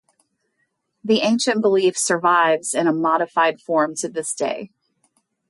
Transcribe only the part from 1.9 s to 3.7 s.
survives in a modified